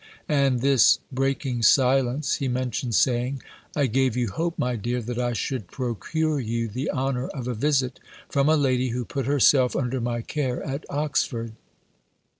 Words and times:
And 0.27 0.61
this, 0.61 0.97
breaking 1.11 1.61
silence, 1.61 2.37
he 2.37 2.47
mentioned; 2.47 2.95
saying, 2.95 3.43
"I 3.75 3.85
gave 3.85 4.17
you 4.17 4.29
hope, 4.29 4.57
my 4.57 4.75
dear, 4.75 4.99
that 4.99 5.19
I 5.19 5.33
should 5.33 5.67
procure 5.67 6.39
you 6.39 6.67
the 6.67 6.89
honour 6.89 7.27
of 7.27 7.47
a 7.47 7.53
visit 7.53 7.99
from 8.27 8.49
a 8.49 8.57
lady 8.57 8.89
who 8.89 9.05
put 9.05 9.27
herself 9.27 9.75
under 9.75 10.01
my 10.01 10.21
care 10.23 10.63
at 10.63 10.85
Oxford." 10.89 11.51